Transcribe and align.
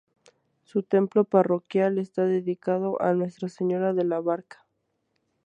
Su 0.63 0.81
templo 0.81 1.25
parroquial 1.25 1.99
está 1.99 2.25
dedicado 2.25 2.99
a 3.03 3.13
Nuestra 3.13 3.49
Señora 3.49 3.93
de 3.93 4.03
la 4.03 4.19
Barca. 4.19 4.65